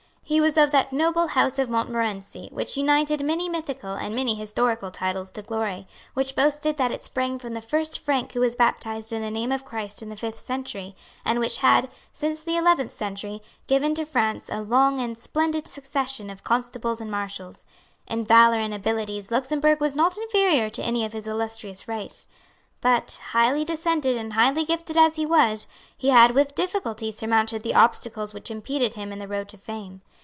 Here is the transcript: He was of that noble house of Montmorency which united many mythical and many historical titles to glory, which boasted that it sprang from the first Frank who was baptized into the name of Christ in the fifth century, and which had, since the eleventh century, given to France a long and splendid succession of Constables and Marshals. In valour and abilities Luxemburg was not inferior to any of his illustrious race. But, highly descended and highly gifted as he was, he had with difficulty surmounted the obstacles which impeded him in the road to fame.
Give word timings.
He 0.23 0.39
was 0.39 0.55
of 0.55 0.71
that 0.71 0.93
noble 0.93 1.27
house 1.27 1.59
of 1.59 1.69
Montmorency 1.69 2.47
which 2.53 2.77
united 2.77 3.19
many 3.21 3.49
mythical 3.49 3.95
and 3.95 4.15
many 4.15 4.33
historical 4.33 4.89
titles 4.89 5.29
to 5.33 5.41
glory, 5.41 5.89
which 6.13 6.37
boasted 6.37 6.77
that 6.77 6.89
it 6.89 7.03
sprang 7.03 7.37
from 7.37 7.53
the 7.53 7.61
first 7.61 7.99
Frank 7.99 8.31
who 8.31 8.39
was 8.39 8.55
baptized 8.55 9.11
into 9.11 9.25
the 9.25 9.29
name 9.31 9.51
of 9.51 9.65
Christ 9.65 10.01
in 10.01 10.07
the 10.07 10.15
fifth 10.15 10.39
century, 10.39 10.95
and 11.25 11.39
which 11.39 11.57
had, 11.57 11.89
since 12.13 12.43
the 12.43 12.55
eleventh 12.55 12.93
century, 12.93 13.41
given 13.67 13.93
to 13.95 14.05
France 14.05 14.49
a 14.49 14.61
long 14.61 15.01
and 15.01 15.17
splendid 15.17 15.67
succession 15.67 16.29
of 16.29 16.45
Constables 16.45 17.01
and 17.01 17.11
Marshals. 17.11 17.65
In 18.07 18.23
valour 18.23 18.59
and 18.59 18.73
abilities 18.73 19.31
Luxemburg 19.31 19.81
was 19.81 19.95
not 19.95 20.15
inferior 20.17 20.69
to 20.69 20.81
any 20.81 21.03
of 21.03 21.11
his 21.11 21.27
illustrious 21.27 21.89
race. 21.89 22.29
But, 22.79 23.19
highly 23.33 23.65
descended 23.65 24.15
and 24.15 24.31
highly 24.31 24.63
gifted 24.63 24.95
as 24.95 25.17
he 25.17 25.25
was, 25.25 25.67
he 25.97 26.07
had 26.07 26.31
with 26.31 26.55
difficulty 26.55 27.11
surmounted 27.11 27.63
the 27.63 27.75
obstacles 27.75 28.33
which 28.33 28.49
impeded 28.49 28.93
him 28.93 29.11
in 29.11 29.19
the 29.19 29.27
road 29.27 29.49
to 29.49 29.57
fame. 29.57 30.01